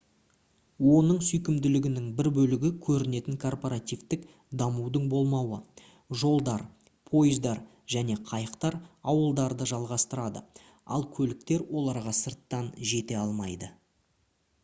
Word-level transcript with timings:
оның 0.91 1.17
сүйкімділігінің 1.25 2.05
бір 2.21 2.29
бөлігі 2.37 2.71
көрінетін 2.87 3.37
корпоративтік 3.43 4.23
дамудың 4.61 5.05
болмауы 5.11 5.59
жолдар 6.23 6.63
пойыздар 7.11 7.63
және 7.97 8.17
қайықтар 8.31 8.79
ауылдарды 9.15 9.69
жалғастырады 9.75 10.43
ал 10.97 11.07
көліктер 11.19 11.69
оларға 11.83 12.17
сырттан 12.23 12.73
жете 12.95 13.23
алмайды 13.27 13.73